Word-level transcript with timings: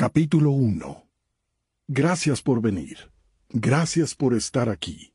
Capítulo 0.00 0.52
1 0.52 1.10
Gracias 1.86 2.40
por 2.40 2.62
venir. 2.62 3.10
Gracias 3.50 4.14
por 4.14 4.32
estar 4.32 4.70
aquí. 4.70 5.12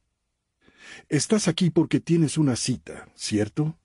Estás 1.10 1.48
aquí 1.48 1.72
porque 1.72 2.00
tienes 2.00 2.38
una 2.38 2.56
cita, 2.56 3.10
¿cierto? 3.16 3.80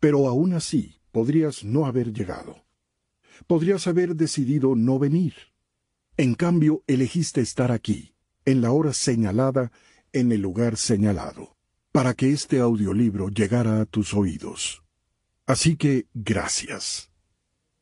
Pero 0.00 0.26
aún 0.26 0.52
así 0.54 1.00
podrías 1.12 1.62
no 1.62 1.86
haber 1.86 2.12
llegado. 2.12 2.64
Podrías 3.46 3.86
haber 3.86 4.16
decidido 4.16 4.74
no 4.74 4.98
venir. 4.98 5.34
En 6.16 6.34
cambio, 6.34 6.82
elegiste 6.88 7.40
estar 7.40 7.70
aquí, 7.70 8.16
en 8.44 8.62
la 8.62 8.72
hora 8.72 8.92
señalada, 8.92 9.70
en 10.12 10.32
el 10.32 10.40
lugar 10.40 10.76
señalado, 10.76 11.56
para 11.92 12.14
que 12.14 12.32
este 12.32 12.58
audiolibro 12.58 13.28
llegara 13.28 13.80
a 13.80 13.86
tus 13.86 14.12
oídos. 14.12 14.82
Así 15.46 15.76
que, 15.76 16.08
gracias. 16.14 17.09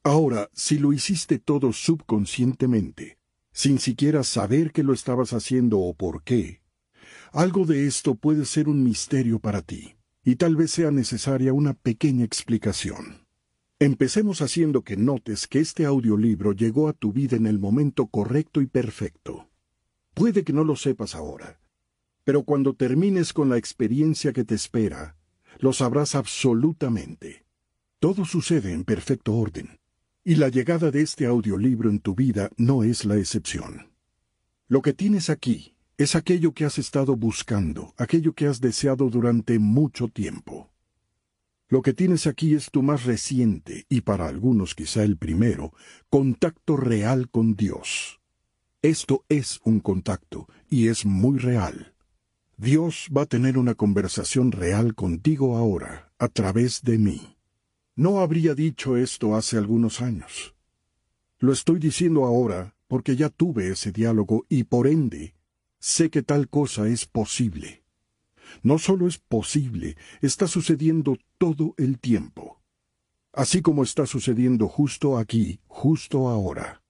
Ahora, 0.09 0.49
si 0.55 0.79
lo 0.79 0.95
hiciste 0.95 1.39
todo 1.39 1.71
subconscientemente, 1.71 3.19
sin 3.53 3.79
siquiera 3.79 4.25
saber 4.25 4.73
que 4.73 4.83
lo 4.83 4.95
estabas 4.95 5.35
haciendo 5.35 5.81
o 5.81 5.93
por 5.93 6.23
qué, 6.23 6.63
algo 7.31 7.67
de 7.67 7.87
esto 7.87 8.15
puede 8.15 8.47
ser 8.47 8.71
un 8.71 8.83
misterio 8.83 9.39
para 9.39 9.61
ti, 9.61 9.97
y 10.25 10.37
tal 10.37 10.57
vez 10.57 10.71
sea 10.71 10.91
necesaria 10.91 11.53
una 11.53 11.75
pequeña 11.75 12.25
explicación. 12.25 13.27
Empecemos 13.79 14.41
haciendo 14.41 14.81
que 14.81 14.97
notes 14.97 15.47
que 15.47 15.61
este 15.61 15.85
audiolibro 15.85 16.53
llegó 16.53 16.89
a 16.89 16.95
tu 16.95 17.13
vida 17.13 17.37
en 17.37 17.47
el 17.47 17.59
momento 17.59 18.07
correcto 18.07 18.63
y 18.63 18.67
perfecto. 18.67 19.51
Puede 20.15 20.43
que 20.43 20.55
no 20.55 20.65
lo 20.65 20.77
sepas 20.77 21.15
ahora, 21.15 21.61
pero 22.25 22.45
cuando 22.45 22.73
termines 22.73 23.35
con 23.35 23.51
la 23.51 23.59
experiencia 23.59 24.33
que 24.33 24.45
te 24.45 24.55
espera, 24.55 25.19
lo 25.59 25.75
sabrás 25.75 26.15
absolutamente. 26.15 27.45
Todo 27.99 28.25
sucede 28.25 28.73
en 28.73 28.85
perfecto 28.85 29.35
orden, 29.35 29.79
y 30.29 30.35
la 30.35 30.51
llegada 30.51 30.91
de 30.91 31.01
este 31.01 31.25
audiolibro 31.25 31.89
en 31.89 32.01
tu 32.01 32.15
vida 32.15 32.51
no 32.59 32.85
es 32.85 33.07
la 33.07 33.17
excepción. 33.17 33.89
Lo 34.67 34.83
que 34.83 34.93
tienes 34.93 35.31
aquí 35.31 35.73
es 35.97 36.15
aquello 36.15 36.53
que 36.53 36.67
has 36.67 36.77
estado 36.77 37.17
buscando, 37.17 37.95
aquello 37.97 38.35
que 38.35 38.47
has 38.47 38.61
deseado 38.61 39.09
durante 39.09 39.59
mucho 39.59 40.09
tiempo. 40.09 40.71
Lo 41.71 41.81
que 41.81 41.95
tienes 41.95 42.27
aquí 42.27 42.53
es 42.53 42.71
tu 42.71 42.83
más 42.83 43.05
reciente, 43.05 43.87
y 43.89 44.03
para 44.03 44.29
algunos 44.29 44.75
quizá 44.75 45.03
el 45.03 45.17
primero, 45.17 45.73
contacto 46.11 46.77
real 46.77 47.31
con 47.31 47.57
Dios. 47.57 48.21
Esto 48.83 49.25
es 49.31 49.61
un 49.65 49.81
contacto, 49.81 50.47
y 50.69 50.89
es 50.89 51.07
muy 51.07 51.39
real. 51.39 51.95
Dios 52.59 53.09
va 53.17 53.23
a 53.23 53.27
tener 53.27 53.57
una 53.57 53.75
conversación 53.75 54.53
real 54.53 54.95
contigo 54.95 55.57
ahora, 55.57 56.13
a 56.19 56.29
través 56.29 56.83
de 56.83 56.99
mí. 56.99 57.38
No 57.99 58.21
habría 58.21 58.55
dicho 58.55 58.97
esto 58.97 59.35
hace 59.35 59.59
algunos 59.59 60.01
años. 60.01 60.55
Lo 61.41 61.53
estoy 61.53 61.81
diciendo 61.81 62.27
ahora 62.27 62.77
porque 62.87 63.17
ya 63.17 63.29
tuve 63.29 63.71
ese 63.71 63.91
diálogo 63.91 64.47
y 64.49 64.63
por 64.63 64.87
ende 64.87 65.35
sé 65.81 66.09
que 66.09 66.23
tal 66.23 66.49
cosa 66.49 66.87
es 66.87 67.07
posible. 67.07 67.83
No 68.63 68.79
solo 68.79 69.09
es 69.09 69.19
posible, 69.19 69.97
está 70.21 70.47
sucediendo 70.47 71.17
todo 71.39 71.75
el 71.77 71.99
tiempo. 71.99 72.63
Así 73.33 73.63
como 73.63 73.83
está 73.83 74.07
sucediendo 74.07 74.69
justo 74.69 75.19
aquí, 75.19 75.59
justo 75.67 76.29
ahora. 76.29 76.85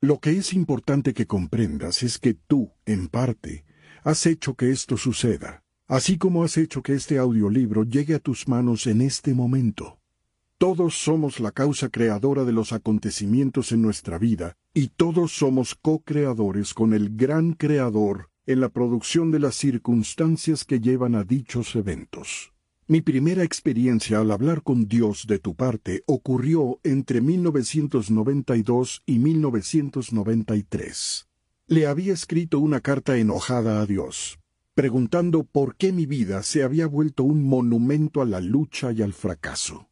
Lo 0.00 0.20
que 0.20 0.30
es 0.30 0.52
importante 0.52 1.12
que 1.12 1.26
comprendas 1.26 2.04
es 2.04 2.20
que 2.20 2.34
tú, 2.34 2.70
en 2.84 3.08
parte, 3.08 3.64
has 4.04 4.24
hecho 4.26 4.54
que 4.54 4.70
esto 4.70 4.96
suceda, 4.96 5.64
así 5.88 6.18
como 6.18 6.44
has 6.44 6.56
hecho 6.56 6.84
que 6.84 6.94
este 6.94 7.18
audiolibro 7.18 7.82
llegue 7.82 8.14
a 8.14 8.20
tus 8.20 8.46
manos 8.46 8.86
en 8.86 9.00
este 9.00 9.34
momento. 9.34 9.95
Todos 10.58 10.94
somos 10.94 11.38
la 11.38 11.52
causa 11.52 11.90
creadora 11.90 12.46
de 12.46 12.52
los 12.52 12.72
acontecimientos 12.72 13.72
en 13.72 13.82
nuestra 13.82 14.18
vida, 14.18 14.56
y 14.72 14.88
todos 14.88 15.32
somos 15.32 15.74
co-creadores 15.74 16.72
con 16.72 16.94
el 16.94 17.14
gran 17.14 17.52
creador 17.52 18.30
en 18.46 18.60
la 18.60 18.70
producción 18.70 19.30
de 19.30 19.38
las 19.38 19.54
circunstancias 19.54 20.64
que 20.64 20.80
llevan 20.80 21.14
a 21.14 21.24
dichos 21.24 21.76
eventos. 21.76 22.54
Mi 22.86 23.02
primera 23.02 23.42
experiencia 23.42 24.20
al 24.20 24.30
hablar 24.30 24.62
con 24.62 24.88
Dios 24.88 25.26
de 25.26 25.38
tu 25.38 25.54
parte 25.54 26.04
ocurrió 26.06 26.80
entre 26.84 27.20
1992 27.20 29.02
y 29.04 29.18
1993. 29.18 31.28
Le 31.66 31.86
había 31.86 32.14
escrito 32.14 32.60
una 32.60 32.80
carta 32.80 33.18
enojada 33.18 33.82
a 33.82 33.86
Dios, 33.86 34.38
preguntando 34.72 35.44
por 35.44 35.76
qué 35.76 35.92
mi 35.92 36.06
vida 36.06 36.42
se 36.42 36.62
había 36.62 36.86
vuelto 36.86 37.24
un 37.24 37.42
monumento 37.42 38.22
a 38.22 38.24
la 38.24 38.40
lucha 38.40 38.90
y 38.92 39.02
al 39.02 39.12
fracaso. 39.12 39.90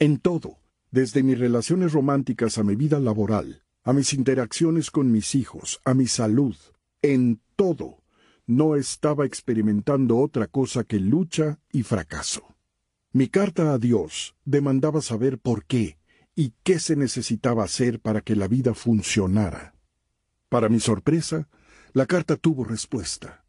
En 0.00 0.18
todo, 0.18 0.60
desde 0.92 1.24
mis 1.24 1.36
relaciones 1.40 1.92
románticas 1.92 2.56
a 2.58 2.62
mi 2.62 2.76
vida 2.76 3.00
laboral, 3.00 3.64
a 3.82 3.92
mis 3.92 4.12
interacciones 4.12 4.92
con 4.92 5.10
mis 5.10 5.34
hijos, 5.34 5.80
a 5.84 5.92
mi 5.92 6.06
salud, 6.06 6.54
en 7.02 7.40
todo, 7.56 8.04
no 8.46 8.76
estaba 8.76 9.26
experimentando 9.26 10.18
otra 10.18 10.46
cosa 10.46 10.84
que 10.84 11.00
lucha 11.00 11.58
y 11.72 11.82
fracaso. 11.82 12.54
Mi 13.12 13.26
carta 13.26 13.72
a 13.72 13.78
Dios 13.78 14.36
demandaba 14.44 15.00
saber 15.00 15.38
por 15.38 15.64
qué 15.64 15.98
y 16.36 16.54
qué 16.62 16.78
se 16.78 16.94
necesitaba 16.94 17.64
hacer 17.64 17.98
para 17.98 18.20
que 18.20 18.36
la 18.36 18.46
vida 18.46 18.74
funcionara. 18.74 19.74
Para 20.48 20.68
mi 20.68 20.78
sorpresa, 20.78 21.48
la 21.92 22.06
carta 22.06 22.36
tuvo 22.36 22.62
respuesta. 22.62 23.44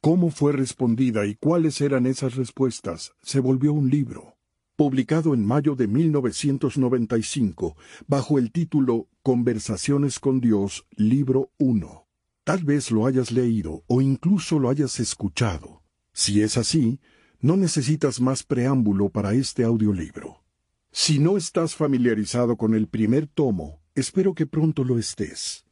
Cómo 0.00 0.30
fue 0.30 0.52
respondida 0.52 1.26
y 1.26 1.36
cuáles 1.36 1.80
eran 1.80 2.06
esas 2.06 2.34
respuestas 2.34 3.12
se 3.22 3.38
volvió 3.38 3.72
un 3.72 3.88
libro, 3.88 4.35
publicado 4.76 5.32
en 5.32 5.44
mayo 5.44 5.74
de 5.74 5.88
1995 5.88 7.76
bajo 8.06 8.38
el 8.38 8.52
título 8.52 9.08
Conversaciones 9.22 10.20
con 10.20 10.40
Dios, 10.40 10.86
libro 10.96 11.50
1. 11.58 12.06
Tal 12.44 12.62
vez 12.62 12.90
lo 12.90 13.06
hayas 13.06 13.32
leído 13.32 13.82
o 13.86 14.02
incluso 14.02 14.58
lo 14.58 14.68
hayas 14.68 15.00
escuchado. 15.00 15.82
Si 16.12 16.42
es 16.42 16.58
así, 16.58 17.00
no 17.40 17.56
necesitas 17.56 18.20
más 18.20 18.42
preámbulo 18.42 19.08
para 19.08 19.32
este 19.32 19.64
audiolibro. 19.64 20.44
Si 20.92 21.18
no 21.18 21.36
estás 21.36 21.74
familiarizado 21.74 22.56
con 22.56 22.74
el 22.74 22.86
primer 22.86 23.26
tomo, 23.26 23.80
espero 23.94 24.34
que 24.34 24.46
pronto 24.46 24.84
lo 24.84 24.98
estés. 24.98 25.64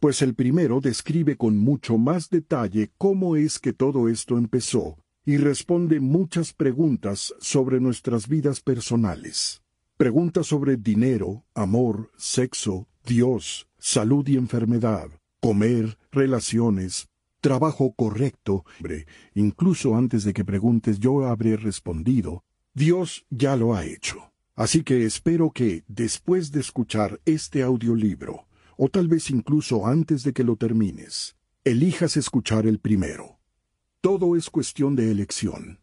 Pues 0.00 0.22
el 0.22 0.34
primero 0.34 0.80
describe 0.80 1.36
con 1.36 1.58
mucho 1.58 1.98
más 1.98 2.30
detalle 2.30 2.92
cómo 2.98 3.36
es 3.36 3.58
que 3.58 3.72
todo 3.72 4.08
esto 4.08 4.38
empezó 4.38 4.96
y 5.28 5.36
responde 5.36 6.00
muchas 6.00 6.54
preguntas 6.54 7.34
sobre 7.38 7.80
nuestras 7.80 8.28
vidas 8.28 8.62
personales. 8.62 9.60
Preguntas 9.98 10.46
sobre 10.46 10.78
dinero, 10.78 11.44
amor, 11.52 12.10
sexo, 12.16 12.88
Dios, 13.04 13.68
salud 13.78 14.26
y 14.26 14.38
enfermedad, 14.38 15.10
comer, 15.38 15.98
relaciones, 16.10 17.10
trabajo 17.42 17.92
correcto, 17.92 18.64
incluso 19.34 19.96
antes 19.96 20.24
de 20.24 20.32
que 20.32 20.46
preguntes 20.46 20.98
yo 20.98 21.26
habré 21.26 21.58
respondido, 21.58 22.42
Dios 22.72 23.26
ya 23.28 23.54
lo 23.54 23.74
ha 23.74 23.84
hecho. 23.84 24.32
Así 24.56 24.82
que 24.82 25.04
espero 25.04 25.50
que, 25.50 25.84
después 25.88 26.52
de 26.52 26.60
escuchar 26.60 27.20
este 27.26 27.62
audiolibro, 27.62 28.46
o 28.78 28.88
tal 28.88 29.08
vez 29.08 29.28
incluso 29.28 29.86
antes 29.86 30.22
de 30.22 30.32
que 30.32 30.42
lo 30.42 30.56
termines, 30.56 31.36
elijas 31.64 32.16
escuchar 32.16 32.66
el 32.66 32.78
primero. 32.78 33.37
Todo 34.08 34.36
es 34.36 34.48
cuestión 34.48 34.96
de 34.96 35.10
elección, 35.10 35.80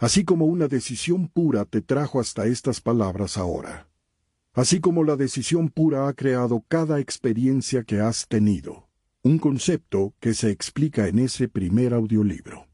así 0.00 0.24
como 0.24 0.46
una 0.46 0.66
decisión 0.66 1.28
pura 1.28 1.64
te 1.64 1.80
trajo 1.80 2.18
hasta 2.18 2.46
estas 2.46 2.80
palabras 2.80 3.38
ahora, 3.38 3.86
así 4.52 4.80
como 4.80 5.04
la 5.04 5.14
decisión 5.14 5.68
pura 5.68 6.08
ha 6.08 6.12
creado 6.12 6.64
cada 6.66 6.98
experiencia 6.98 7.84
que 7.84 8.00
has 8.00 8.26
tenido 8.26 8.88
un 9.22 9.38
concepto 9.38 10.12
que 10.18 10.34
se 10.34 10.50
explica 10.50 11.06
en 11.06 11.20
ese 11.20 11.46
primer 11.46 11.94
audiolibro. 11.94 12.66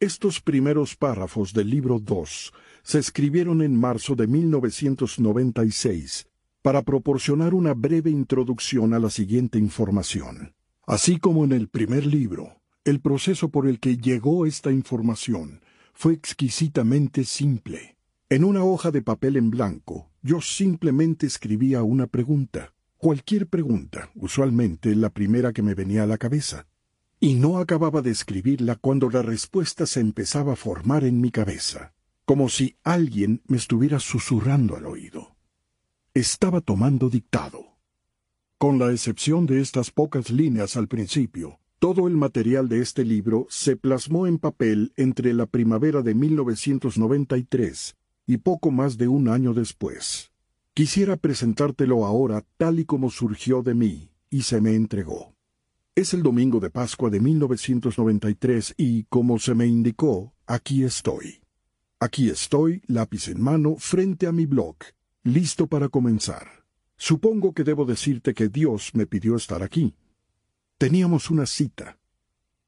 Estos 0.00 0.42
primeros 0.42 0.96
párrafos 0.96 1.54
del 1.54 1.70
libro 1.70 1.98
2 1.98 2.52
se 2.82 2.98
escribieron 2.98 3.62
en 3.62 3.74
marzo 3.74 4.16
de 4.16 4.26
1996 4.26 6.28
para 6.60 6.82
proporcionar 6.82 7.54
una 7.54 7.72
breve 7.72 8.10
introducción 8.10 8.92
a 8.92 8.98
la 8.98 9.08
siguiente 9.08 9.58
información. 9.58 10.52
Así 10.86 11.18
como 11.18 11.46
en 11.46 11.52
el 11.52 11.68
primer 11.68 12.04
libro, 12.04 12.60
el 12.86 13.00
proceso 13.00 13.50
por 13.50 13.68
el 13.68 13.78
que 13.78 13.98
llegó 13.98 14.46
esta 14.46 14.72
información 14.72 15.60
fue 15.92 16.14
exquisitamente 16.14 17.24
simple. 17.24 17.98
En 18.30 18.44
una 18.44 18.64
hoja 18.64 18.90
de 18.90 19.02
papel 19.02 19.36
en 19.36 19.50
blanco, 19.50 20.10
yo 20.22 20.40
simplemente 20.40 21.26
escribía 21.26 21.82
una 21.82 22.06
pregunta 22.06 22.72
cualquier 22.96 23.46
pregunta, 23.46 24.10
usualmente 24.14 24.94
la 24.96 25.10
primera 25.10 25.52
que 25.52 25.62
me 25.62 25.74
venía 25.74 26.04
a 26.04 26.06
la 26.06 26.18
cabeza, 26.18 26.66
y 27.20 27.34
no 27.34 27.58
acababa 27.58 28.02
de 28.02 28.10
escribirla 28.10 28.76
cuando 28.76 29.10
la 29.10 29.22
respuesta 29.22 29.86
se 29.86 30.00
empezaba 30.00 30.54
a 30.54 30.56
formar 30.56 31.04
en 31.04 31.20
mi 31.20 31.30
cabeza, 31.30 31.94
como 32.24 32.48
si 32.48 32.76
alguien 32.82 33.42
me 33.46 33.56
estuviera 33.56 34.00
susurrando 34.00 34.76
al 34.76 34.86
oído. 34.86 35.36
Estaba 36.14 36.60
tomando 36.60 37.08
dictado. 37.08 37.76
Con 38.58 38.78
la 38.78 38.90
excepción 38.90 39.46
de 39.46 39.60
estas 39.60 39.90
pocas 39.90 40.30
líneas 40.30 40.76
al 40.76 40.88
principio, 40.88 41.60
todo 41.78 42.08
el 42.08 42.16
material 42.16 42.68
de 42.68 42.80
este 42.80 43.04
libro 43.04 43.46
se 43.50 43.76
plasmó 43.76 44.26
en 44.26 44.38
papel 44.38 44.92
entre 44.96 45.34
la 45.34 45.44
primavera 45.46 46.00
de 46.00 46.14
1993 46.14 47.96
y 48.26 48.38
poco 48.38 48.70
más 48.70 48.96
de 48.96 49.08
un 49.08 49.28
año 49.28 49.52
después. 49.52 50.32
Quisiera 50.72 51.16
presentártelo 51.16 52.06
ahora 52.06 52.44
tal 52.56 52.80
y 52.80 52.84
como 52.86 53.10
surgió 53.10 53.62
de 53.62 53.74
mí 53.74 54.10
y 54.30 54.42
se 54.42 54.60
me 54.60 54.74
entregó. 54.74 55.34
Es 55.94 56.14
el 56.14 56.22
domingo 56.22 56.60
de 56.60 56.70
Pascua 56.70 57.10
de 57.10 57.20
1993 57.20 58.74
y, 58.76 59.04
como 59.04 59.38
se 59.38 59.54
me 59.54 59.66
indicó, 59.66 60.34
aquí 60.46 60.82
estoy. 60.82 61.40
Aquí 62.00 62.28
estoy, 62.28 62.82
lápiz 62.86 63.28
en 63.28 63.40
mano, 63.40 63.76
frente 63.78 64.26
a 64.26 64.32
mi 64.32 64.44
blog, 64.44 64.76
listo 65.24 65.66
para 65.66 65.88
comenzar. 65.88 66.46
Supongo 66.98 67.52
que 67.52 67.64
debo 67.64 67.84
decirte 67.84 68.34
que 68.34 68.48
Dios 68.48 68.90
me 68.94 69.06
pidió 69.06 69.36
estar 69.36 69.62
aquí. 69.62 69.94
Teníamos 70.78 71.30
una 71.30 71.46
cita. 71.46 71.98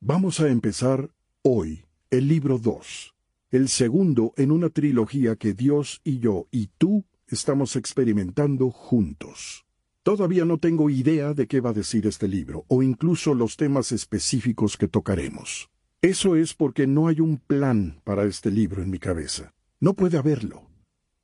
Vamos 0.01 0.41
a 0.41 0.49
empezar 0.49 1.11
hoy 1.43 1.85
el 2.09 2.27
libro 2.27 2.59
2, 2.59 3.15
el 3.51 3.69
segundo 3.69 4.33
en 4.39 4.51
una 4.51 4.71
trilogía 4.71 5.37
que 5.37 5.53
Dios 5.53 6.01
y 6.05 6.19
yo 6.19 6.47
y 6.51 6.69
tú 6.79 7.05
estamos 7.27 7.77
experimentando 7.77 8.71
juntos. 8.71 9.67
Todavía 10.03 10.47
no 10.47 10.57
tengo 10.57 10.89
idea 10.89 11.35
de 11.35 11.47
qué 11.47 11.61
va 11.61 11.69
a 11.69 11.75
decir 11.75 12.07
este 12.07 12.29
libro, 12.29 12.65
o 12.69 12.83
incluso 12.83 13.35
los 13.35 13.59
temas 13.59 13.93
específicos 13.93 14.79
que 14.79 14.89
tocaremos. 14.89 15.69
Eso 16.01 16.35
es 16.35 16.55
porque 16.55 16.87
no 16.87 17.09
hay 17.09 17.21
un 17.21 17.37
plan 17.37 18.01
para 18.05 18.25
este 18.25 18.51
libro 18.51 18.83
en 18.83 18.89
mi 18.89 18.99
cabeza. 18.99 19.53
No 19.81 19.93
puede 19.93 20.17
haberlo. 20.17 20.63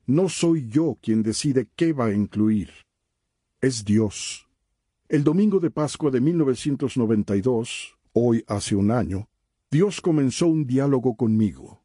No 0.04 0.28
soy 0.28 0.69
yo 0.69 0.98
quien 1.00 1.22
decide 1.22 1.66
qué 1.76 1.94
va 1.94 2.06
a 2.08 2.12
incluir. 2.12 2.69
Es 3.62 3.86
Dios. 3.86 4.44
El 5.06 5.22
domingo 5.22 5.60
de 5.60 5.70
Pascua 5.70 6.10
de 6.10 6.18
1992, 6.18 7.98
hoy 8.14 8.42
hace 8.46 8.74
un 8.74 8.90
año, 8.90 9.28
Dios 9.70 10.00
comenzó 10.00 10.46
un 10.46 10.66
diálogo 10.66 11.14
conmigo. 11.14 11.82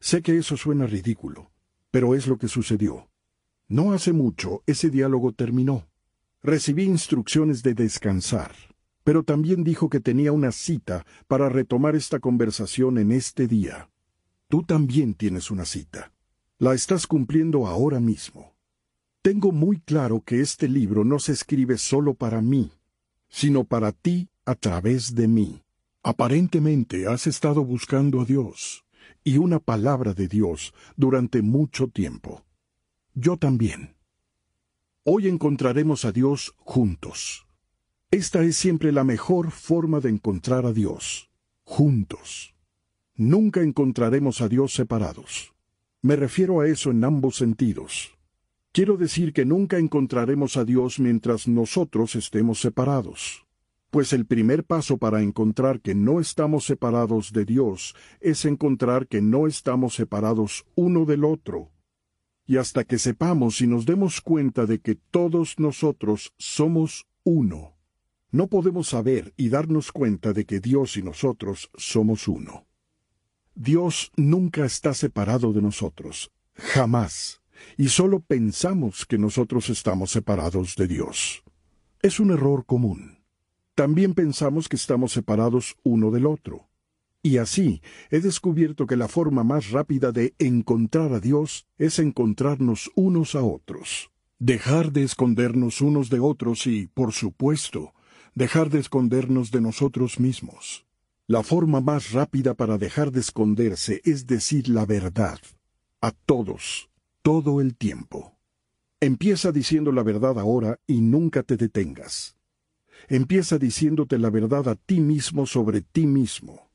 Sé 0.00 0.22
que 0.22 0.36
eso 0.36 0.56
suena 0.56 0.84
ridículo, 0.84 1.52
pero 1.92 2.16
es 2.16 2.26
lo 2.26 2.36
que 2.36 2.48
sucedió. 2.48 3.08
No 3.68 3.92
hace 3.92 4.12
mucho 4.12 4.64
ese 4.66 4.90
diálogo 4.90 5.32
terminó. 5.32 5.86
Recibí 6.42 6.82
instrucciones 6.82 7.62
de 7.62 7.74
descansar, 7.74 8.50
pero 9.04 9.22
también 9.22 9.62
dijo 9.62 9.88
que 9.88 10.00
tenía 10.00 10.32
una 10.32 10.50
cita 10.50 11.06
para 11.28 11.48
retomar 11.48 11.94
esta 11.94 12.18
conversación 12.18 12.98
en 12.98 13.12
este 13.12 13.46
día. 13.46 13.88
Tú 14.48 14.64
también 14.64 15.14
tienes 15.14 15.52
una 15.52 15.64
cita. 15.64 16.12
La 16.58 16.74
estás 16.74 17.06
cumpliendo 17.06 17.68
ahora 17.68 18.00
mismo. 18.00 18.57
Tengo 19.28 19.52
muy 19.52 19.78
claro 19.80 20.22
que 20.24 20.40
este 20.40 20.68
libro 20.68 21.04
no 21.04 21.18
se 21.18 21.32
escribe 21.32 21.76
solo 21.76 22.14
para 22.14 22.40
mí, 22.40 22.72
sino 23.28 23.64
para 23.64 23.92
ti 23.92 24.30
a 24.46 24.54
través 24.54 25.14
de 25.14 25.28
mí. 25.28 25.62
Aparentemente 26.02 27.06
has 27.06 27.26
estado 27.26 27.62
buscando 27.62 28.22
a 28.22 28.24
Dios 28.24 28.86
y 29.22 29.36
una 29.36 29.58
palabra 29.58 30.14
de 30.14 30.28
Dios 30.28 30.72
durante 30.96 31.42
mucho 31.42 31.88
tiempo. 31.88 32.46
Yo 33.12 33.36
también. 33.36 33.96
Hoy 35.04 35.28
encontraremos 35.28 36.06
a 36.06 36.12
Dios 36.12 36.54
juntos. 36.56 37.46
Esta 38.10 38.42
es 38.42 38.56
siempre 38.56 38.92
la 38.92 39.04
mejor 39.04 39.50
forma 39.50 40.00
de 40.00 40.08
encontrar 40.08 40.64
a 40.64 40.72
Dios, 40.72 41.28
juntos. 41.64 42.54
Nunca 43.14 43.60
encontraremos 43.60 44.40
a 44.40 44.48
Dios 44.48 44.72
separados. 44.72 45.52
Me 46.00 46.16
refiero 46.16 46.60
a 46.60 46.66
eso 46.66 46.90
en 46.92 47.04
ambos 47.04 47.36
sentidos. 47.36 48.17
Quiero 48.72 48.96
decir 48.96 49.32
que 49.32 49.44
nunca 49.44 49.78
encontraremos 49.78 50.56
a 50.56 50.64
Dios 50.64 51.00
mientras 51.00 51.48
nosotros 51.48 52.14
estemos 52.14 52.60
separados 52.60 53.48
pues 53.90 54.12
el 54.12 54.26
primer 54.26 54.64
paso 54.64 54.98
para 54.98 55.22
encontrar 55.22 55.80
que 55.80 55.94
no 55.94 56.20
estamos 56.20 56.64
separados 56.64 57.32
de 57.32 57.44
Dios 57.44 57.94
es 58.20 58.44
encontrar 58.44 59.06
que 59.06 59.22
no 59.22 59.46
estamos 59.46 59.94
separados 59.94 60.66
uno 60.74 61.04
del 61.04 61.24
otro. 61.24 61.70
Y 62.46 62.56
hasta 62.56 62.84
que 62.84 62.98
sepamos 62.98 63.60
y 63.60 63.66
nos 63.66 63.86
demos 63.86 64.20
cuenta 64.20 64.66
de 64.66 64.80
que 64.80 64.94
todos 64.94 65.58
nosotros 65.58 66.34
somos 66.38 67.06
uno, 67.24 67.76
no 68.30 68.48
podemos 68.48 68.88
saber 68.88 69.34
y 69.36 69.48
darnos 69.48 69.92
cuenta 69.92 70.32
de 70.32 70.44
que 70.44 70.60
Dios 70.60 70.96
y 70.96 71.02
nosotros 71.02 71.70
somos 71.76 72.28
uno. 72.28 72.66
Dios 73.54 74.12
nunca 74.16 74.64
está 74.64 74.94
separado 74.94 75.52
de 75.52 75.62
nosotros, 75.62 76.30
jamás, 76.54 77.42
y 77.76 77.88
solo 77.88 78.20
pensamos 78.20 79.06
que 79.06 79.18
nosotros 79.18 79.70
estamos 79.70 80.10
separados 80.10 80.76
de 80.76 80.86
Dios. 80.86 81.42
Es 82.02 82.20
un 82.20 82.30
error 82.30 82.64
común 82.66 83.18
también 83.78 84.12
pensamos 84.12 84.68
que 84.68 84.74
estamos 84.74 85.12
separados 85.12 85.76
uno 85.84 86.10
del 86.10 86.26
otro. 86.26 86.68
Y 87.22 87.36
así 87.36 87.80
he 88.10 88.18
descubierto 88.18 88.88
que 88.88 88.96
la 88.96 89.06
forma 89.06 89.44
más 89.44 89.70
rápida 89.70 90.10
de 90.10 90.34
encontrar 90.40 91.12
a 91.12 91.20
Dios 91.20 91.68
es 91.78 92.00
encontrarnos 92.00 92.90
unos 92.96 93.36
a 93.36 93.44
otros. 93.44 94.10
Dejar 94.40 94.90
de 94.90 95.04
escondernos 95.04 95.80
unos 95.80 96.10
de 96.10 96.18
otros 96.18 96.66
y, 96.66 96.88
por 96.88 97.12
supuesto, 97.12 97.94
dejar 98.34 98.68
de 98.68 98.80
escondernos 98.80 99.52
de 99.52 99.60
nosotros 99.60 100.18
mismos. 100.18 100.84
La 101.28 101.44
forma 101.44 101.80
más 101.80 102.10
rápida 102.10 102.54
para 102.54 102.78
dejar 102.78 103.12
de 103.12 103.20
esconderse 103.20 104.00
es 104.04 104.26
decir 104.26 104.68
la 104.68 104.86
verdad. 104.86 105.38
A 106.00 106.10
todos, 106.10 106.90
todo 107.28 107.60
el 107.60 107.76
tiempo. 107.76 108.38
Empieza 109.02 109.52
diciendo 109.52 109.92
la 109.92 110.02
verdad 110.02 110.38
ahora 110.38 110.80
y 110.86 111.02
nunca 111.02 111.42
te 111.42 111.58
detengas. 111.58 112.38
Empieza 113.06 113.58
diciéndote 113.58 114.16
la 114.16 114.30
verdad 114.30 114.66
a 114.66 114.76
ti 114.76 115.00
mismo 115.00 115.44
sobre 115.44 115.82
ti 115.82 116.06
mismo. 116.06 116.70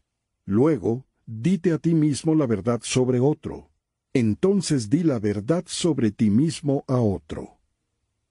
Luego, 0.45 1.07
dite 1.25 1.71
a 1.71 1.79
ti 1.79 1.95
mismo 1.95 2.35
la 2.35 2.45
verdad 2.45 2.81
sobre 2.83 3.19
otro. 3.19 3.71
Entonces 4.13 4.91
di 4.91 5.01
la 5.01 5.17
verdad 5.17 5.63
sobre 5.65 6.11
ti 6.11 6.29
mismo 6.29 6.85
a 6.87 6.99
otro. 6.99 7.57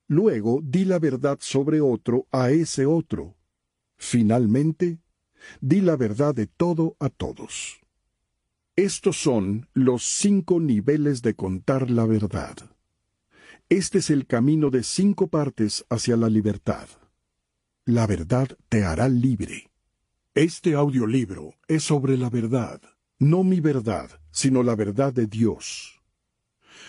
Luego 0.07 0.61
di 0.63 0.85
la 0.85 1.01
verdad 1.01 1.39
sobre 1.41 1.81
otro 1.81 2.29
a 2.31 2.53
ese 2.53 2.87
otro. 2.87 3.35
Finalmente, 3.97 5.01
di 5.61 5.81
la 5.81 5.97
verdad 5.97 6.37
de 6.37 6.47
todo 6.47 6.95
a 7.01 7.09
todos. 7.09 7.82
Estos 8.77 9.19
son 9.19 9.69
los 9.75 10.03
cinco 10.03 10.59
niveles 10.59 11.21
de 11.21 11.35
contar 11.35 11.91
la 11.91 12.07
verdad. 12.07 12.57
Este 13.69 13.99
es 13.99 14.09
el 14.09 14.27
camino 14.27 14.71
de 14.71 14.83
cinco 14.83 15.29
partes 15.29 15.85
hacia 15.91 16.17
la 16.17 16.31
libertad. 16.31 16.89
La 17.85 18.07
verdad 18.07 18.57
te 18.71 18.85
hará 18.85 19.11
libre. 19.11 19.71
Este 20.35 20.73
audiolibro 20.75 21.53
es 21.69 21.85
sobre 21.85 22.17
la 22.17 22.31
verdad, 22.31 22.81
no 23.19 23.45
mi 23.45 23.61
verdad, 23.61 24.23
sino 24.31 24.63
la 24.63 24.75
verdad 24.75 25.13
de 25.13 25.27
Dios. 25.27 26.01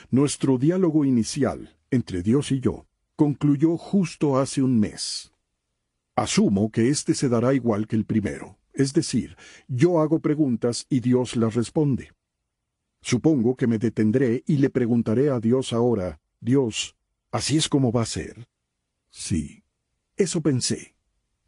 Nuestro 0.10 0.58
diálogo 0.58 1.04
inicial 1.04 1.78
entre 1.92 2.24
Dios 2.24 2.54
y 2.54 2.62
yo 2.62 2.88
concluyó 3.18 3.76
justo 3.76 4.40
hace 4.40 4.62
un 4.62 4.80
mes. 4.80 5.34
Asumo 6.16 6.72
que 6.72 6.88
este 6.88 7.14
se 7.14 7.28
dará 7.28 7.54
igual 7.54 7.88
que 7.88 7.98
el 7.98 8.06
primero, 8.06 8.58
es 8.74 8.94
decir, 8.94 9.38
yo 9.68 10.00
hago 10.00 10.20
preguntas 10.20 10.86
y 10.90 11.00
Dios 11.00 11.36
las 11.36 11.56
responde. 11.56 12.12
Supongo 13.02 13.56
que 13.56 13.68
me 13.68 13.78
detendré 13.78 14.44
y 14.48 14.58
le 14.58 14.70
preguntaré 14.70 15.30
a 15.30 15.40
Dios 15.40 15.74
ahora, 15.74 16.20
Dios, 16.40 16.96
¿así 17.32 17.58
es 17.58 17.70
como 17.70 17.92
va 17.92 18.04
a 18.04 18.06
ser? 18.06 18.48
Sí, 19.10 19.64
eso 20.16 20.42
pensé. 20.42 20.96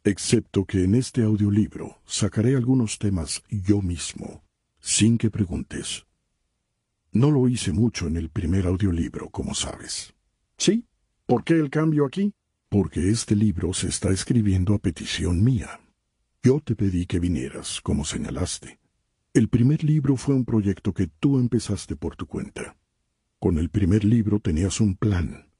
Excepto 0.04 0.64
que 0.64 0.84
en 0.84 0.94
este 0.94 1.22
audiolibro 1.22 1.98
sacaré 2.04 2.54
algunos 2.54 2.98
temas 2.98 3.42
yo 3.50 3.82
mismo, 3.82 4.44
sin 4.78 5.18
que 5.18 5.30
preguntes. 5.30 6.06
No 7.10 7.30
lo 7.30 7.48
hice 7.48 7.72
mucho 7.72 8.06
en 8.06 8.16
el 8.16 8.28
primer 8.28 8.66
audiolibro, 8.66 9.30
como 9.30 9.54
sabes. 9.54 10.14
¿Sí? 10.58 10.84
¿Por 11.26 11.42
qué 11.42 11.54
el 11.54 11.70
cambio 11.70 12.04
aquí? 12.04 12.32
Porque 12.68 13.10
este 13.10 13.34
libro 13.34 13.72
se 13.72 13.88
está 13.88 14.10
escribiendo 14.10 14.74
a 14.74 14.78
petición 14.78 15.42
mía. 15.42 15.80
Yo 16.46 16.60
te 16.60 16.76
pedí 16.76 17.06
que 17.06 17.18
vinieras, 17.18 17.80
como 17.80 18.04
señalaste. 18.04 18.78
El 19.34 19.48
primer 19.48 19.82
libro 19.82 20.14
fue 20.16 20.36
un 20.36 20.44
proyecto 20.44 20.94
que 20.94 21.08
tú 21.08 21.40
empezaste 21.40 21.96
por 21.96 22.14
tu 22.14 22.28
cuenta. 22.28 22.76
Con 23.40 23.58
el 23.58 23.68
primer 23.68 24.04
libro 24.04 24.38
tenías 24.38 24.80
un 24.80 24.94
plan. 24.94 25.50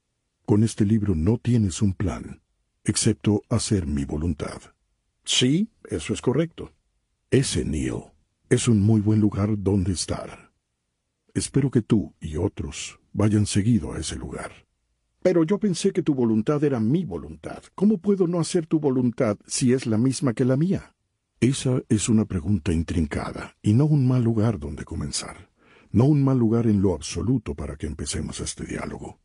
Con 0.45 0.63
este 0.63 0.85
libro 0.85 1.13
no 1.13 1.39
tienes 1.39 1.81
un 1.81 1.93
plan 1.93 2.41
excepto 2.85 3.41
hacer 3.49 3.85
mi 3.85 4.05
voluntad. 4.05 4.61
Sí, 5.25 5.67
eso 5.89 6.13
es 6.13 6.21
correcto. 6.21 6.71
Ese, 7.31 7.65
Neil, 7.65 8.03
es 8.49 8.69
un 8.69 8.79
muy 8.81 9.01
buen 9.01 9.19
lugar 9.19 9.61
donde 9.61 9.91
estar. 9.91 10.53
Espero 11.33 11.69
que 11.69 11.81
tú 11.81 12.13
y 12.21 12.37
otros 12.37 12.97
vayan 13.11 13.45
seguido 13.45 13.91
a 13.91 13.99
ese 13.99 14.15
lugar. 14.15 14.66
Pero 15.27 15.43
yo 15.43 15.59
pensé 15.59 15.91
que 15.91 16.03
tu 16.03 16.15
voluntad 16.15 16.63
era 16.63 16.79
mi 16.79 17.03
voluntad. 17.03 17.61
¿Cómo 17.75 17.97
puedo 17.97 18.27
no 18.27 18.39
hacer 18.39 18.65
tu 18.65 18.79
voluntad 18.79 19.37
si 19.45 19.73
es 19.73 19.85
la 19.85 19.97
misma 19.97 20.31
que 20.31 20.45
la 20.45 20.55
mía? 20.55 20.95
Esa 21.41 21.81
es 21.89 22.07
una 22.07 22.23
pregunta 22.23 22.71
intrincada 22.71 23.57
y 23.61 23.73
no 23.73 23.83
un 23.87 24.07
mal 24.07 24.23
lugar 24.23 24.57
donde 24.57 24.85
comenzar. 24.85 25.49
No 25.91 26.05
un 26.05 26.23
mal 26.23 26.39
lugar 26.39 26.65
en 26.65 26.81
lo 26.81 26.93
absoluto 26.93 27.55
para 27.55 27.75
que 27.75 27.87
empecemos 27.87 28.39
este 28.39 28.65
diálogo. 28.65 29.19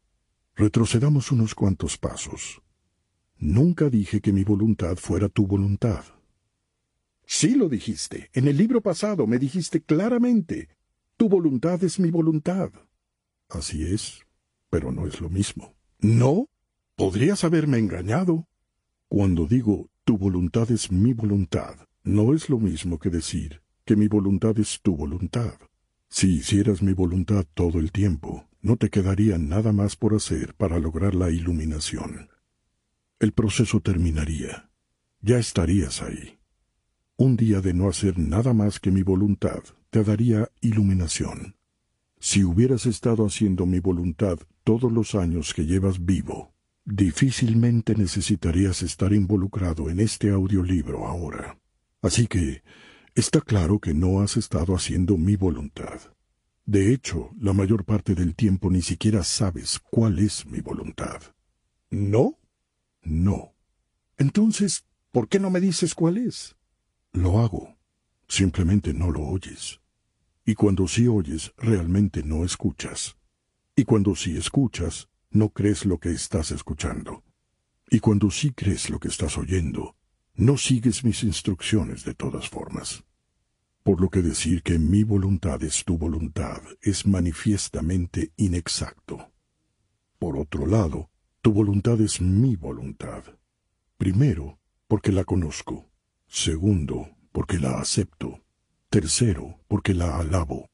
Retrocedamos 0.56 1.30
unos 1.30 1.54
cuantos 1.54 1.96
pasos. 1.98 2.60
Nunca 3.38 3.88
dije 3.88 4.20
que 4.20 4.32
mi 4.32 4.42
voluntad 4.42 4.96
fuera 4.96 5.28
tu 5.28 5.46
voluntad. 5.46 6.02
Sí 7.24 7.54
lo 7.54 7.68
dijiste. 7.68 8.28
En 8.32 8.48
el 8.48 8.56
libro 8.56 8.80
pasado 8.80 9.28
me 9.28 9.38
dijiste 9.38 9.80
claramente, 9.80 10.68
tu 11.16 11.28
voluntad 11.28 11.84
es 11.84 12.00
mi 12.00 12.10
voluntad. 12.10 12.72
Así 13.48 13.84
es, 13.84 14.26
pero 14.68 14.90
no 14.90 15.06
es 15.06 15.20
lo 15.20 15.28
mismo. 15.30 15.76
No, 16.02 16.48
podrías 16.96 17.44
haberme 17.44 17.78
engañado. 17.78 18.48
Cuando 19.06 19.46
digo 19.46 19.88
tu 20.04 20.18
voluntad 20.18 20.68
es 20.72 20.90
mi 20.90 21.12
voluntad, 21.12 21.76
no 22.02 22.34
es 22.34 22.50
lo 22.50 22.58
mismo 22.58 22.98
que 22.98 23.08
decir 23.08 23.62
que 23.84 23.94
mi 23.94 24.08
voluntad 24.08 24.58
es 24.58 24.80
tu 24.82 24.96
voluntad. 24.96 25.54
Si 26.08 26.38
hicieras 26.38 26.82
mi 26.82 26.92
voluntad 26.92 27.46
todo 27.54 27.78
el 27.78 27.92
tiempo, 27.92 28.48
no 28.62 28.76
te 28.76 28.90
quedaría 28.90 29.38
nada 29.38 29.72
más 29.72 29.94
por 29.94 30.16
hacer 30.16 30.54
para 30.56 30.80
lograr 30.80 31.14
la 31.14 31.30
iluminación. 31.30 32.30
El 33.20 33.32
proceso 33.32 33.78
terminaría. 33.78 34.70
Ya 35.20 35.38
estarías 35.38 36.02
ahí. 36.02 36.40
Un 37.16 37.36
día 37.36 37.60
de 37.60 37.74
no 37.74 37.88
hacer 37.88 38.18
nada 38.18 38.54
más 38.54 38.80
que 38.80 38.90
mi 38.90 39.04
voluntad 39.04 39.62
te 39.90 40.02
daría 40.02 40.50
iluminación. 40.60 41.54
Si 42.24 42.44
hubieras 42.44 42.86
estado 42.86 43.26
haciendo 43.26 43.66
mi 43.66 43.80
voluntad 43.80 44.38
todos 44.62 44.92
los 44.92 45.16
años 45.16 45.52
que 45.52 45.66
llevas 45.66 46.04
vivo, 46.04 46.54
difícilmente 46.84 47.96
necesitarías 47.96 48.82
estar 48.82 49.12
involucrado 49.12 49.90
en 49.90 49.98
este 49.98 50.30
audiolibro 50.30 51.08
ahora. 51.08 51.58
Así 52.00 52.28
que, 52.28 52.62
está 53.16 53.40
claro 53.40 53.80
que 53.80 53.92
no 53.92 54.20
has 54.20 54.36
estado 54.36 54.76
haciendo 54.76 55.18
mi 55.18 55.34
voluntad. 55.34 56.00
De 56.64 56.94
hecho, 56.94 57.30
la 57.40 57.54
mayor 57.54 57.84
parte 57.84 58.14
del 58.14 58.36
tiempo 58.36 58.70
ni 58.70 58.82
siquiera 58.82 59.24
sabes 59.24 59.80
cuál 59.80 60.20
es 60.20 60.46
mi 60.46 60.60
voluntad. 60.60 61.20
¿No? 61.90 62.38
No. 63.02 63.56
Entonces, 64.16 64.84
¿por 65.10 65.28
qué 65.28 65.40
no 65.40 65.50
me 65.50 65.60
dices 65.60 65.92
cuál 65.96 66.18
es? 66.18 66.54
Lo 67.12 67.40
hago. 67.40 67.76
Simplemente 68.28 68.94
no 68.94 69.10
lo 69.10 69.22
oyes. 69.22 69.81
Y 70.44 70.54
cuando 70.54 70.88
sí 70.88 71.06
oyes, 71.06 71.52
realmente 71.56 72.22
no 72.24 72.44
escuchas. 72.44 73.16
Y 73.76 73.84
cuando 73.84 74.16
sí 74.16 74.36
escuchas, 74.36 75.08
no 75.30 75.50
crees 75.50 75.86
lo 75.86 75.98
que 75.98 76.10
estás 76.10 76.50
escuchando. 76.50 77.22
Y 77.88 78.00
cuando 78.00 78.30
sí 78.30 78.52
crees 78.52 78.90
lo 78.90 78.98
que 78.98 79.08
estás 79.08 79.38
oyendo, 79.38 79.96
no 80.34 80.56
sigues 80.56 81.04
mis 81.04 81.22
instrucciones 81.22 82.04
de 82.04 82.14
todas 82.14 82.48
formas. 82.48 83.04
Por 83.82 84.00
lo 84.00 84.10
que 84.10 84.22
decir 84.22 84.62
que 84.62 84.78
mi 84.78 85.04
voluntad 85.04 85.62
es 85.62 85.84
tu 85.84 85.98
voluntad 85.98 86.62
es 86.80 87.06
manifiestamente 87.06 88.32
inexacto. 88.36 89.30
Por 90.18 90.36
otro 90.36 90.66
lado, 90.66 91.10
tu 91.40 91.52
voluntad 91.52 92.00
es 92.00 92.20
mi 92.20 92.56
voluntad. 92.56 93.24
Primero, 93.96 94.58
porque 94.86 95.12
la 95.12 95.24
conozco. 95.24 95.90
Segundo, 96.28 97.08
porque 97.32 97.58
la 97.58 97.80
acepto. 97.80 98.44
Tercero, 98.92 99.58
porque 99.68 99.94
la 99.94 100.18
alabo. 100.18 100.68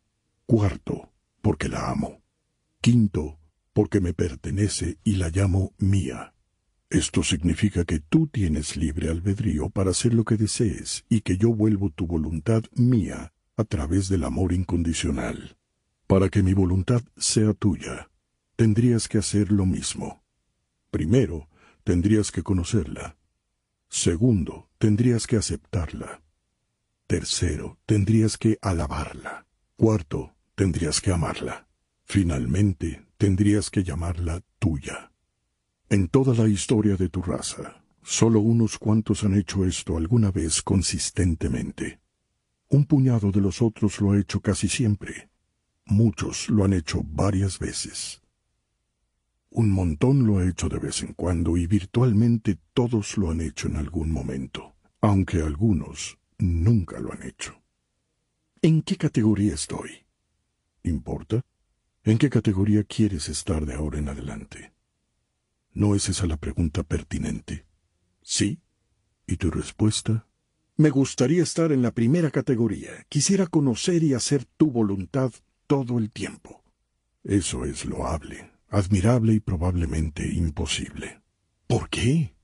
Cuarto, 0.44 1.12
porque 1.40 1.68
la 1.68 1.88
amo. 1.88 2.20
Quinto, 2.80 3.38
porque 3.72 4.00
me 4.00 4.12
pertenece 4.12 4.98
y 5.04 5.12
la 5.18 5.28
llamo 5.28 5.72
mía. 5.78 6.34
Esto 6.90 7.22
significa 7.22 7.84
que 7.84 8.00
tú 8.00 8.26
tienes 8.26 8.76
libre 8.76 9.08
albedrío 9.08 9.70
para 9.70 9.92
hacer 9.92 10.14
lo 10.14 10.24
que 10.24 10.36
desees 10.36 11.04
y 11.08 11.20
que 11.20 11.36
yo 11.36 11.54
vuelvo 11.54 11.90
tu 11.90 12.08
voluntad 12.08 12.64
mía 12.72 13.32
a 13.56 13.62
través 13.62 14.08
del 14.08 14.24
amor 14.24 14.52
incondicional. 14.52 15.56
Para 16.08 16.28
que 16.28 16.42
mi 16.42 16.54
voluntad 16.54 17.02
sea 17.16 17.54
tuya, 17.54 18.10
tendrías 18.56 19.06
que 19.06 19.18
hacer 19.18 19.52
lo 19.52 19.64
mismo. 19.64 20.24
Primero, 20.90 21.48
tendrías 21.84 22.32
que 22.32 22.42
conocerla. 22.42 23.16
Segundo, 23.88 24.68
tendrías 24.78 25.28
que 25.28 25.36
aceptarla. 25.36 26.20
Tercero, 27.08 27.78
tendrías 27.86 28.36
que 28.36 28.58
alabarla. 28.60 29.46
Cuarto, 29.76 30.34
tendrías 30.54 31.00
que 31.00 31.10
amarla. 31.10 31.66
Finalmente, 32.04 33.06
tendrías 33.16 33.70
que 33.70 33.82
llamarla 33.82 34.42
tuya. 34.58 35.10
En 35.88 36.08
toda 36.08 36.34
la 36.34 36.46
historia 36.50 36.96
de 36.96 37.08
tu 37.08 37.22
raza, 37.22 37.82
solo 38.02 38.40
unos 38.40 38.76
cuantos 38.76 39.24
han 39.24 39.32
hecho 39.32 39.64
esto 39.64 39.96
alguna 39.96 40.30
vez 40.30 40.60
consistentemente. 40.60 41.98
Un 42.68 42.84
puñado 42.84 43.32
de 43.32 43.40
los 43.40 43.62
otros 43.62 44.02
lo 44.02 44.12
ha 44.12 44.18
hecho 44.18 44.40
casi 44.40 44.68
siempre. 44.68 45.30
Muchos 45.86 46.50
lo 46.50 46.66
han 46.66 46.74
hecho 46.74 47.00
varias 47.06 47.58
veces. 47.58 48.20
Un 49.48 49.70
montón 49.70 50.26
lo 50.26 50.40
ha 50.40 50.46
hecho 50.46 50.68
de 50.68 50.78
vez 50.78 51.02
en 51.02 51.14
cuando 51.14 51.56
y 51.56 51.66
virtualmente 51.66 52.58
todos 52.74 53.16
lo 53.16 53.30
han 53.30 53.40
hecho 53.40 53.66
en 53.66 53.76
algún 53.76 54.12
momento, 54.12 54.74
aunque 55.00 55.40
algunos 55.40 56.17
nunca 56.38 57.00
lo 57.00 57.12
han 57.12 57.22
hecho. 57.22 57.60
¿En 58.62 58.82
qué 58.82 58.96
categoría 58.96 59.54
estoy? 59.54 60.06
¿Importa? 60.82 61.44
¿En 62.04 62.18
qué 62.18 62.30
categoría 62.30 62.84
quieres 62.84 63.28
estar 63.28 63.66
de 63.66 63.74
ahora 63.74 63.98
en 63.98 64.08
adelante? 64.08 64.72
¿No 65.74 65.94
es 65.94 66.08
esa 66.08 66.26
la 66.26 66.36
pregunta 66.36 66.82
pertinente? 66.82 67.66
¿Sí? 68.22 68.60
¿Y 69.26 69.36
tu 69.36 69.50
respuesta? 69.50 70.26
Me 70.76 70.90
gustaría 70.90 71.42
estar 71.42 71.72
en 71.72 71.82
la 71.82 71.92
primera 71.92 72.30
categoría. 72.30 72.90
Quisiera 73.08 73.46
conocer 73.46 74.02
y 74.02 74.14
hacer 74.14 74.44
tu 74.44 74.70
voluntad 74.70 75.32
todo 75.66 75.98
el 75.98 76.10
tiempo. 76.10 76.62
Eso 77.24 77.64
es 77.64 77.84
loable, 77.84 78.50
admirable 78.68 79.34
y 79.34 79.40
probablemente 79.40 80.26
imposible. 80.32 81.20
¿Por 81.66 81.90
qué? 81.90 82.34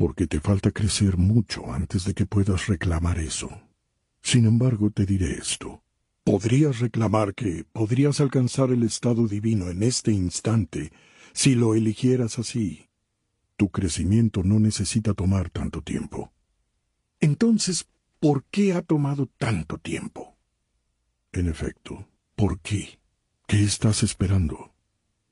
Porque 0.00 0.26
te 0.26 0.40
falta 0.40 0.70
crecer 0.70 1.18
mucho 1.18 1.74
antes 1.74 2.06
de 2.06 2.14
que 2.14 2.24
puedas 2.24 2.68
reclamar 2.68 3.18
eso. 3.18 3.50
Sin 4.22 4.46
embargo, 4.46 4.88
te 4.88 5.04
diré 5.04 5.32
esto. 5.32 5.84
Podrías 6.24 6.78
reclamar 6.78 7.34
que 7.34 7.66
podrías 7.70 8.18
alcanzar 8.18 8.70
el 8.70 8.82
estado 8.82 9.28
divino 9.28 9.68
en 9.68 9.82
este 9.82 10.10
instante 10.10 10.90
si 11.34 11.54
lo 11.54 11.74
eligieras 11.74 12.38
así. 12.38 12.88
Tu 13.58 13.68
crecimiento 13.68 14.42
no 14.42 14.58
necesita 14.58 15.12
tomar 15.12 15.50
tanto 15.50 15.82
tiempo. 15.82 16.32
Entonces, 17.20 17.86
¿por 18.20 18.44
qué 18.44 18.72
ha 18.72 18.80
tomado 18.80 19.26
tanto 19.36 19.76
tiempo? 19.76 20.34
En 21.32 21.46
efecto, 21.46 22.08
¿por 22.36 22.58
qué? 22.60 22.98
¿Qué 23.46 23.62
estás 23.62 24.02
esperando? 24.02 24.72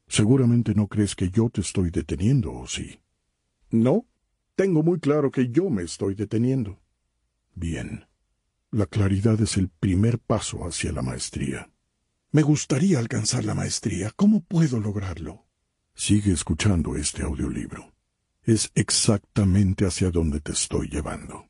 Seguramente 0.09 0.75
no 0.75 0.89
crees 0.89 1.15
que 1.15 1.31
yo 1.31 1.49
te 1.49 1.63
estoy 1.63 1.89
deteniendo, 1.89 2.53
¿o 2.53 2.67
sí? 2.67 3.01
No, 3.71 4.05
tengo 4.59 4.83
muy 4.83 4.99
claro 4.99 5.31
que 5.31 5.50
yo 5.50 5.71
me 5.71 5.85
estoy 5.85 6.17
deteniendo. 6.17 6.81
Bien. 7.55 8.09
La 8.73 8.87
claridad 8.87 9.41
es 9.41 9.57
el 9.57 9.69
primer 9.69 10.19
paso 10.19 10.67
hacia 10.67 10.91
la 10.91 11.00
maestría. 11.00 11.71
Me 12.33 12.43
gustaría 12.43 12.99
alcanzar 12.99 13.45
la 13.45 13.55
maestría. 13.55 14.11
¿Cómo 14.17 14.41
puedo 14.41 14.81
lograrlo? 14.81 15.47
Sigue 15.95 16.33
escuchando 16.33 16.97
este 16.97 17.23
audiolibro. 17.23 17.95
Es 18.43 18.73
exactamente 18.75 19.87
hacia 19.87 20.11
donde 20.11 20.41
te 20.41 20.50
estoy 20.50 20.88
llevando. 20.88 21.48